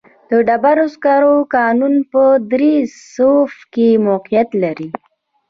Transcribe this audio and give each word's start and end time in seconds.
د 0.29 0.31
ډبرو 0.47 0.85
سکرو 0.93 1.35
کانونه 1.55 1.99
په 2.11 2.23
دره 2.51 2.75
صوف 3.13 3.53
کې 3.73 3.87
موقعیت 4.07 4.49
لري. 4.63 4.89